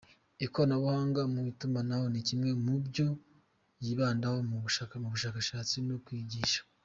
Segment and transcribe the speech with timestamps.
[0.45, 3.07] Ikoranabuhanga mu itumanaho ni kimwe mu byo
[3.83, 6.59] yibandaho mu bushakashatsi no kwigisha.